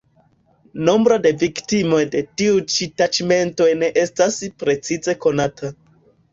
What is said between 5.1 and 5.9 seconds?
konata.